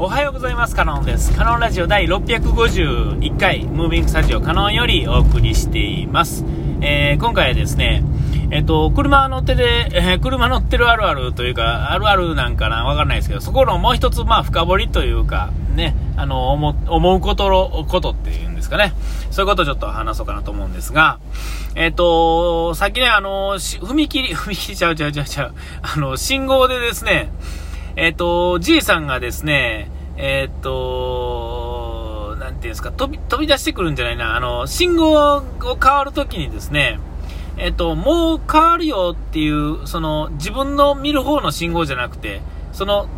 [0.00, 0.76] おはようございます。
[0.76, 1.32] カノンです。
[1.32, 6.44] カノンラジオ第651回、ムービングスタジオカノンよりお送りしています。
[6.80, 8.04] えー、今回はですね、
[8.52, 18.92] えっ、と、車乗ってで、えー、車乗ってるあるあるというか、あるあるなんかな、わかんないですけど、そこのもう一つ、まあ、深掘りというか、ね、あの、思思うことの、ことっていうんですかね。
[19.32, 21.18] そういうことをちょっと話そうかなと思うんですが、
[21.74, 27.32] えっ、と、さっきね、あの、踏切、 踏切ちゃうちゃうちゃうちゃう、あの、信号でですね、
[28.00, 37.00] えっ、ー、と、じいさんがですね、えっ、ー、と、なんていうんですか、飛び、飛び出してくるんじゃないな、あの、信号を変わるときにですね、
[37.56, 42.40] えっ、ー、と、もう変わるよっていう、その、自分の見る方の信号じゃなくて、
[42.72, 43.08] その、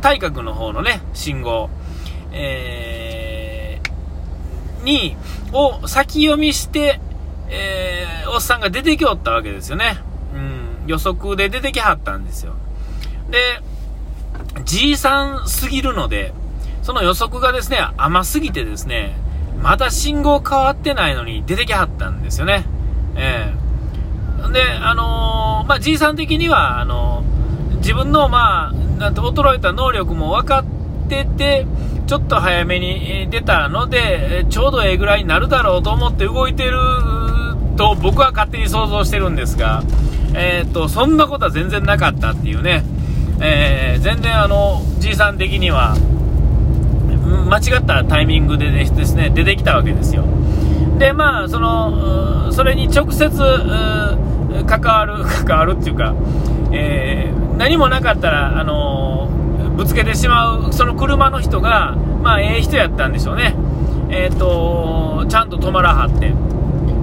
[0.00, 1.68] 対角の方のね、信号、
[2.32, 5.14] えー、に、
[5.52, 7.00] を先読みして、
[7.50, 9.98] えー、おっさんが出てきおったわけですよね。
[10.34, 12.54] うん、予測で出てきはったんですよ。
[13.30, 13.60] で、
[14.66, 16.34] じいさんすぎるので、
[16.82, 19.16] その予測がですね、甘すぎてですね、
[19.62, 22.66] まだ信号変わってないのに出てきはったんですよね。
[23.16, 23.52] え
[24.38, 31.66] えー、で、あのー、まあ、じいさん的には、あのー、自分の、まあ、なんて衰えた能力も分かってて、
[32.06, 36.78] ちょっと早めに出たので、ちょうどええぐらいになるだろうと思って動いてる
[37.76, 39.82] と僕は勝手に想像してるんですが、
[40.34, 42.84] えっと、そんなことは全然なかったっていうね。
[43.40, 45.96] えー、全然あの、じいさん的には、
[47.48, 50.24] 間違ったタイミングでですね、出てきたわけですよ。
[50.98, 53.28] で、まあ、その、それに直接、
[54.66, 56.14] 関わる、 関わるっていうか、
[56.72, 59.28] えー、何もなかったら、あの
[59.76, 63.54] ぶつけてしまう、その車の人が、まあ、ええ人やったんでしょうね。
[64.08, 66.32] えっ、ー、と、ちゃんと止まらはって。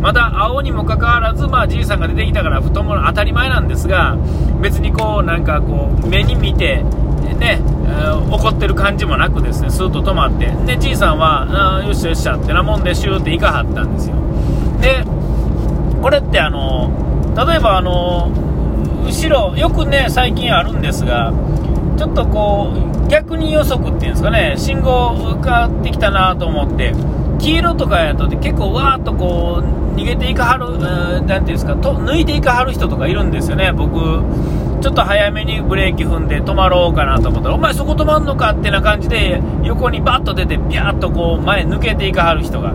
[0.04, 4.18] まだ青にもかかわらず、まあ、じいさんが出てきたから太もも当たり前なんですが
[4.62, 6.84] 別にこうなんかこう目に見て
[7.40, 14.16] ね、えー、怒ってる感じもなくですねスーッと止まってでじいさんはよっしゃよっしゃってなもんでシューって行かはったんですよ。
[14.81, 15.06] で
[16.02, 16.92] これってあの
[17.47, 18.30] 例えばあの
[19.06, 21.31] 後ろよくね最近あるんですが
[22.03, 26.94] ちょっとこう逆に予測っていうんですかね信号変わってきたなと思って
[27.40, 30.80] 黄色とかやと結構わーっとこう逃げていかはる、
[31.25, 34.22] 何ていうんですかと抜いていかはる人とかいるんですよね僕。
[34.81, 42.74] ちょっと早めにブレーキ踏んで止まろうかなと思ったらお前そこ止まんのかってな感じで横にバッと出てビャーっとこう前抜けていかはる人が。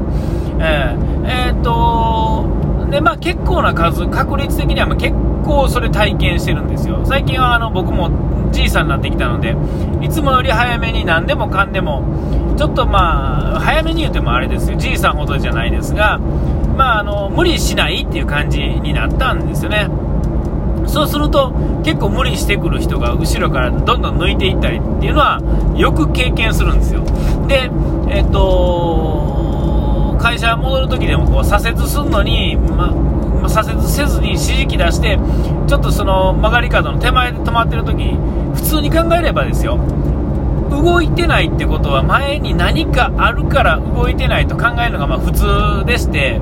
[0.60, 7.00] えー、えー、っとでまあ結構な数確率的には結構こうそれ体験してるんですよ。
[7.06, 8.10] 最近はあの僕も
[8.52, 9.56] じいさんになってきたので
[10.02, 12.04] いつもより早めに何でもかんでも
[12.58, 14.76] ちょっとまあ早めに言うてもあれですよ。
[14.76, 16.18] じいさんほどじゃないですが
[16.76, 19.88] まああの無理しないっていう感じになったんですよね。
[20.86, 21.50] そうすると
[21.82, 25.40] 結構無理してくる人が後ろからどんどん抜いていったりっていうのは
[25.76, 27.02] よく経験するんですよ。
[27.46, 27.70] で
[28.10, 32.92] えっと会社戻るときでもこう左折するのに、ま
[33.48, 35.18] 左折せずに指示器出して
[35.66, 38.04] ちょっとその曲がり角の手前で止まってるとき
[38.54, 39.78] 普通に考えればですよ。
[40.70, 46.40] 動いてないってことは前に何かあるから動いてないと考えるのがまあ普通でして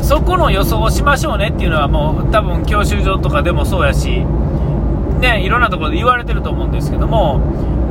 [0.00, 4.24] そこの予想をしましょうねっていうのはもう多分教習所とかでもそうやし
[5.20, 7.40] ねいろんなところで言われてると思うんですけども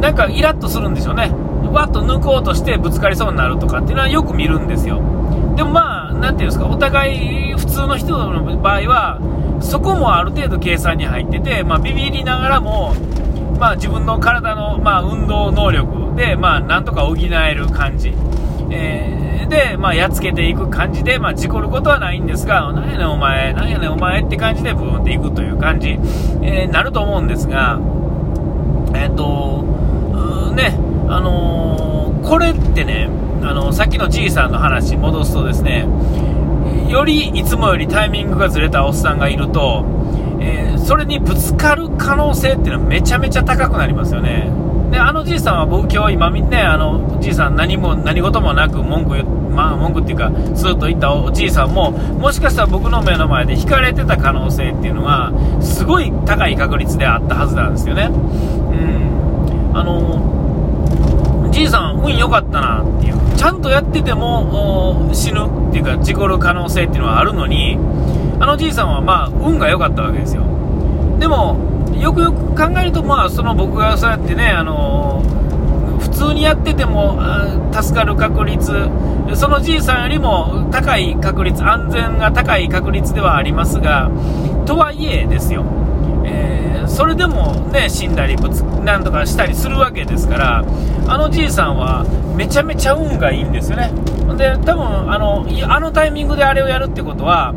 [0.01, 1.31] なんかイラッとするんでしょうね。
[1.71, 4.95] わっと抜こうとしてぶつかりそうになるとかっていうのはよく見るんですよ。
[5.55, 5.90] でもまあ
[6.21, 12.95] 何ていうんですかお互い普通の人の場合はそこもある程度計算に入ってて、まあ、ビビりながらも
[13.61, 18.11] まあ、自分の体の、まあ、運動能力で、まあ、なんとか補える感じ、
[18.71, 25.89] えー、で、まあ、やっつけていく感じで、まあ、事故ることはないんですが、なんやねんお前、なんやねんお前って感じでブーンっていくという感じ、
[26.41, 27.79] えー、なると思うんですが、
[28.95, 29.61] えっ、と、
[30.55, 33.11] ね、あのー、これってね、
[33.43, 35.87] あのさっきのじいさんの話戻すとですね、
[36.89, 39.85] よりいつもよりタイミングがずれたおっさんがいると、
[40.39, 44.51] えー、それにぶつかる可能性っていうのはめちゃめちゃ高くなりますよね。
[44.91, 55.31] で、あのじいさんは僕今日今ね、あのじいさん何も、何事もなく文句言っまあ文句っていうか、スーッと言ったおじいさんも、もしかしたら僕の目の前で引かれてた可能性っていうのは、
[55.61, 58.05] すごい高い確率であったはずなんですよね。
[58.05, 59.77] うん。
[59.77, 60.40] あの、
[61.61, 63.37] じいさん運良かったなっていう。
[63.37, 67.77] ちゃんとやってても死ぬっていうか、事故る可能性っていうのはあるのに、
[68.41, 70.41] あのじいさんはまあ運が良かったわけですよ
[71.19, 71.55] でも
[71.95, 75.21] よくよく考えるとまあその僕がそうやってねあの
[75.99, 77.19] 普通にやってても
[77.71, 78.89] 助かる確率
[79.35, 84.09] そのじいさんよりも高い確率安全が高い確率ではありますが
[84.65, 85.63] とはいえですよ、
[86.31, 90.65] えー、それでもね、死んだりぶつ、なんとかしたりするわけですから、
[91.07, 92.05] あのじいさんは
[92.35, 93.91] めちゃめちゃ運がいいんですよね。
[94.37, 97.53] で、多分あの、あのタイミングであれをやるってことは、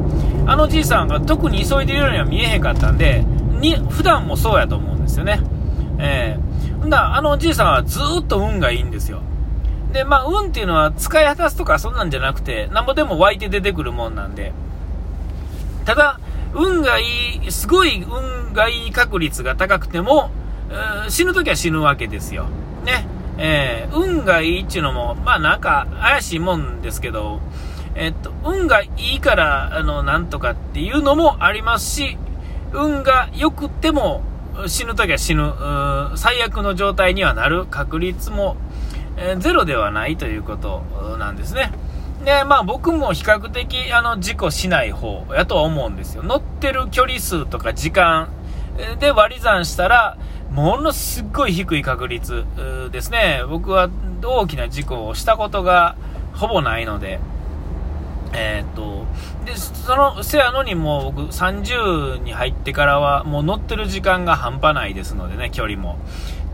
[0.46, 3.24] あのじいさんが特に急いでいるようには見えへんかったんで、
[3.60, 5.40] に、普段もそうやと思うんですよね。
[5.98, 9.20] えー、んだ、あのじいさんはずっと運がいいんですよ。
[9.92, 14.52] で、まあ、運っていうのは使い果たすとかそんなんじゃなくて、なんぼでも湧いて出てくるもんなんで、
[15.84, 16.18] ただ、
[16.54, 17.04] 運がい
[17.46, 20.30] い、すごい運がいい確率が高くても、
[21.08, 22.46] 死ぬときは死ぬわけですよ。
[22.84, 23.06] ね。
[23.36, 27.40] えー、運がいいっていうのも、まあなんか怪しいもんですけど、
[27.96, 32.18] えっと、運がいいから、あの、なんとかっていうのもありますし、
[32.72, 34.22] 運が良くても
[34.66, 35.52] 死ぬときは死ぬ、
[36.16, 38.56] 最悪の状態にはなる確率も、
[39.16, 40.82] えー、ゼロではないということ
[41.18, 41.72] なんですね。
[42.24, 46.22] で、まあ僕も比較的あの事故しない方やとは思うんですよ。
[46.22, 48.28] 乗ってる距離数とか時間
[48.98, 50.16] で割り算したら、
[50.50, 52.44] ものすごい低い確率
[52.90, 53.42] ですね。
[53.48, 53.90] 僕は
[54.22, 55.96] 大きな事故をしたことが
[56.32, 57.20] ほぼないので、
[58.32, 59.04] えー、っと、
[59.44, 65.98] で、その、せやのにもう僕30に入ってからはもう乗ってる時間が半端ないですのでね、距離も。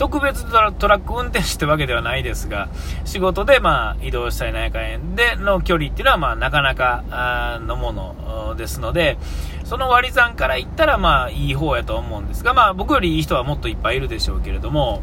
[0.01, 2.71] 特別トラック運転手ってわけではないですが、
[3.05, 4.79] 仕事でまあ移動したりなんか
[5.15, 9.19] での距離っていうのはまあなかなかのものですので、
[9.65, 15.03] その割り算から言ったらまあいい方やと思うんですが、まあ僕よりいい人はもっといっぱいいるでしょうけれども、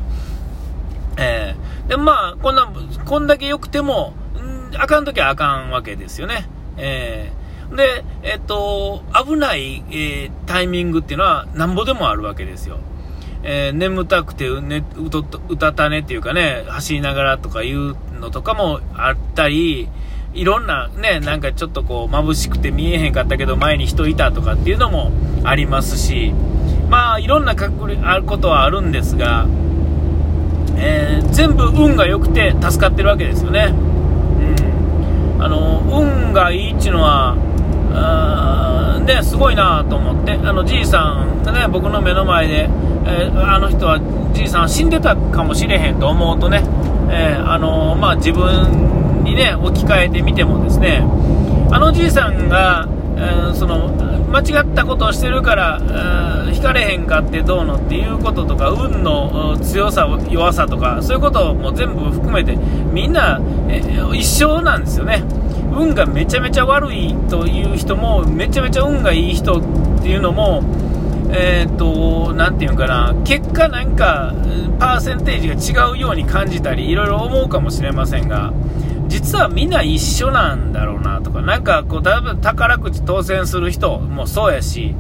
[1.17, 2.67] えー、でまあこんな、
[3.05, 6.49] こんだけ良くても、んあかんときはあかんわけですよね。
[6.77, 12.79] えー、で、えっと、危ない、えー、タイミングっていうのはなんぼでもあるわけですよ。
[13.43, 19.89] えー、眠たくてう、ね、うとうたたねっていうかね、走りながらとかいうのとかもあったり、
[20.33, 25.11] いろんなね、なんかちょっとこう眩しくて見えへんかったけど前に人いたとかっていうのも
[25.43, 26.33] ありますし、
[26.89, 29.47] まあいろんなあることはあるんですが、
[30.77, 33.73] えー、全部運が良くて助かってるわけですよね。
[33.73, 35.43] うん。
[35.43, 37.35] あの、運がいいっていうのは、
[39.07, 42.69] で、すごいなと思って、あの、じいさんがね、僕の目の前で、
[43.07, 43.99] えー、あの人は
[44.33, 46.61] じいさん死んでたかもしれへんと思うとね、
[47.09, 51.01] えー、あのまあ、自分にね置き換えてみてもですね
[51.71, 53.89] あのじいさんが、えー、その
[54.29, 63.39] 間違ったことをしてるから、えー、引かれへんかってどうのっていうこととか運の強さ弱さとかそういうことも全部含めてみんな、
[63.69, 63.81] え
[64.13, 65.23] 一緒なんですよね。
[65.77, 70.63] 運がめちゃめちゃ悪いという人もめちゃめちゃ運がいい人っていうのも
[71.29, 74.33] えー、っと、なていうかな、結果なんか、
[74.79, 78.53] パーセンテージが違うように感じたり、いろいろ思うかもしれませんが、
[79.07, 84.95] 実はみんな一緒なんだろうなとか、なんかこう、宝くじ当選する人もそうやし、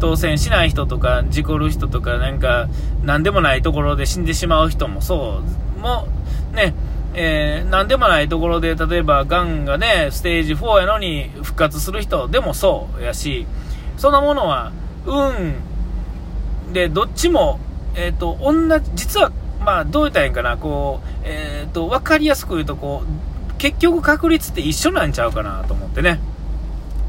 [0.00, 2.68] 当選しない人とか、事故る人とか、なんか、
[3.04, 5.40] なんでもないところで死んでしまう人もそ
[5.76, 6.08] う、も、
[6.52, 6.74] ね、
[7.14, 13.46] えー、なんでもないところで、例えば、がんがね、ステージ4やのに復活する人でもそうやし、
[13.96, 14.72] そんなものは、
[15.06, 15.54] 運
[16.72, 17.58] で、どっちも、
[17.94, 26.20] えっ、ー、と、同じ、実は、まあ、どう言ったらいいんかな、こう、えっ、ー、と、わかりやすく言うと、こう、結局確率って一緒なんちゃうかなと思ってね。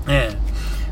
[0.09, 0.37] ええ、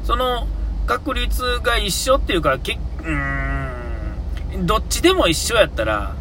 [0.05, 0.47] その、
[0.85, 6.15] 確率が一緒っていうか、けうーん、どっちでも一緒やったら、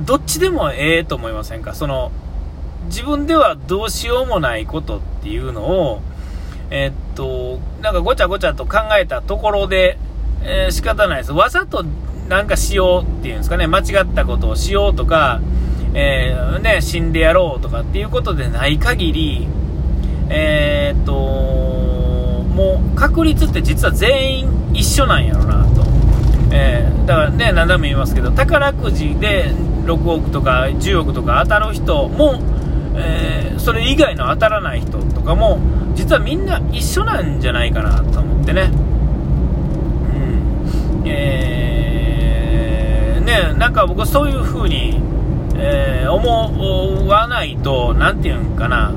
[0.00, 1.74] どっちでもええと思いませんか？
[1.74, 2.10] その、
[2.86, 6.02] 自分ではどうしようもないことっていうのを、
[6.70, 9.98] えー、っと、なんかごちゃごちゃと考えたところで、
[10.42, 11.32] えー、仕方ないです。
[11.32, 11.84] わざと
[12.28, 15.40] なんかしようっていうんですかね、間違ったことをしようとか、
[15.94, 19.46] えー、ね、死んでやろうとかっていうことでない限り、
[20.28, 25.84] えー、っと、もう確率って実は全員一緒なんやろなと。
[26.52, 29.52] えー、だからね、何度も言いますけど、宝くじで
[29.84, 32.40] 6億とか10億とか当たる人も、
[32.96, 35.58] えー、それ以外の当たらない人とかも、
[35.94, 38.62] 実はみんな一緒なんじゃないかなと思ってね。
[38.62, 41.06] うん。
[41.06, 45.00] えー、ね、なんか僕そういう風に、
[45.56, 48.92] えー、思わないと、なんていうんかな、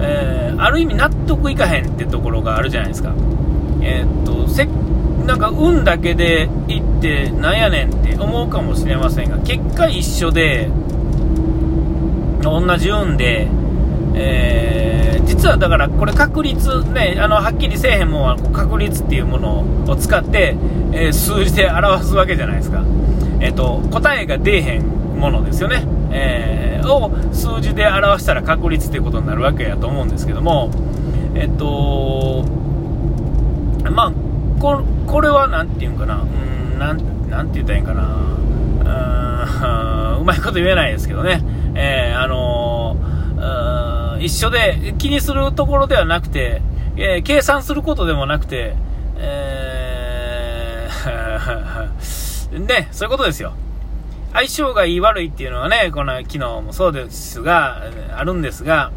[0.00, 3.12] えー、ある意味納得いかへんってところがあるじゃないですか。
[3.82, 4.68] え、っと、せ
[5.26, 10.68] なんか運だけで行ってなんやねんって思うかもしれませんが、結果一緒で、
[12.42, 13.48] 同じ運で、
[14.14, 20.56] えー、実はだからこれ確率ね、あの、はっきりせえへんもんは確率っていうものを使って、
[20.92, 22.84] えー、数字で表すわけじゃないですか。
[23.40, 24.82] え、ー、と、答えが出えへん
[25.18, 25.86] ものですよね。
[26.12, 30.70] えー、を数字で表したら確率っていうことになるわけやと思うんですけども、
[31.34, 32.44] えっ、と、
[33.90, 34.12] まあ、
[34.60, 38.16] ここれは何て言うんかな、うん、なんなんて言ったらいいんかな、
[40.16, 41.42] う うまいこと言えないですけどね、
[41.74, 46.62] えー、あのー、一緒で気にするところではなくて、
[46.96, 48.74] えー、計算することでもなくて、
[49.18, 53.52] えー、 ね、そういうことですよ。
[54.32, 57.82] 相性がいい悪いっていうのはね、この昨日もそうですが、
[58.16, 58.90] あるんですが、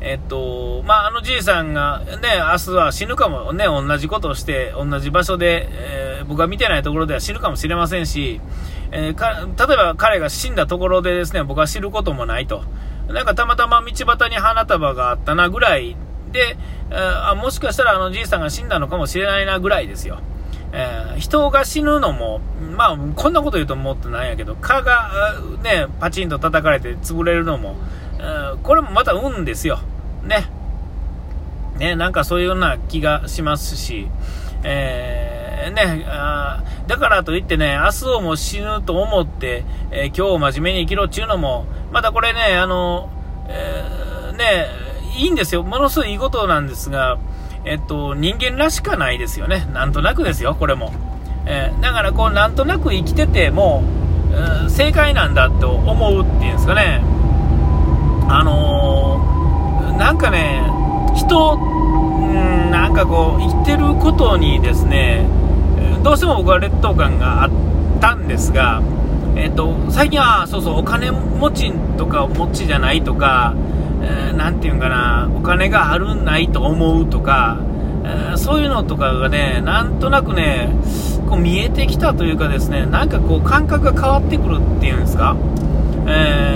[0.00, 8.40] えっと、まあ、あのじいさんがね、明日は死ぬかもね、同じことをして、同じ場所で、えー、僕が見てないところでは死ぬかもしれませんし、
[8.90, 12.64] えー、か、例えば彼が死んだところでですね、僕は知ることもないと。
[13.08, 15.96] なんかたまたま道端に花束があったなぐらい
[16.32, 16.56] で、
[16.90, 20.18] あもしかしたらあのじいさんが死んだのかもしれないなぐらいですよ。
[20.72, 22.40] えー、人が死ぬのも、
[22.76, 27.76] まあ、こんなこと言うと思ってないんやけど、蚊がね、パチンと叩かれて潰れるのも、
[28.62, 29.78] これもまた運ですよ。
[30.24, 30.50] ね。
[31.78, 34.08] ね、なんかそういうような気がしますし、
[34.64, 34.95] え、
[35.70, 43.10] ね、あだからといってね、明日をも死ぬと思って、えー、今日を真面目に生きろっていうのも、またこれね、あの、
[43.48, 44.66] えー、ね、
[45.16, 45.62] いいんですよ。
[45.62, 47.18] ものすごいいいことなんですが、
[47.64, 49.68] えっと、人間らしかないですよね。
[49.72, 50.92] なんとなくですよ、これも。
[51.46, 53.82] えー、だからこう、なんとなく生きてても、
[54.32, 57.02] え、正解なんだと思うっていうんですかね。
[58.28, 60.62] あのー、なんかね、
[61.14, 65.26] 人、んなんかこう、生きてることにですね、
[66.06, 67.50] どうしても僕は劣等感があっ
[68.00, 68.80] たんですが、
[69.34, 73.56] えっと、最近は、そうそう、お金持ちとか持ちじゃないとか、
[74.02, 77.58] えー、て言うんかな、お金があるんないと思うとか、
[78.04, 80.68] えー、そういうのとかがね、なんとなくね、
[81.28, 85.36] こう見えてきたというかですね、なんかこう感覚が変わってくるっていうんですか、
[86.06, 86.55] え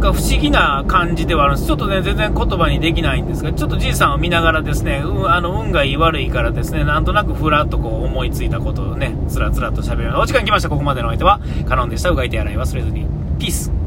[0.00, 1.68] なんか不思議な感じではあるんです。
[1.68, 10.20] ちょっとね、全然言葉にできないんですが、ちょっとじいさんを見ながらですね、うん、あの、運がいい悪いからですね、なんとなくふらっとこう思いついたことをね、つらつらと喋るような。
[10.20, 10.70] お時間来ました。
[10.70, 11.38] ここまでの相手は、
[11.68, 12.08] カノンでした。
[12.08, 13.06] うがいて洗い忘れずに。
[13.38, 13.79] ピース。